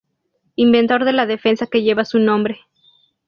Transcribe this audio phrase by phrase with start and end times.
[0.55, 2.57] Inventor de la Defensa que lleva su nombre.